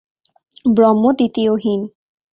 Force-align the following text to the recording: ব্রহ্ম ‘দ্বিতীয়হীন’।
ব্রহ্ম 0.75 1.03
‘দ্বিতীয়হীন’। 1.11 1.81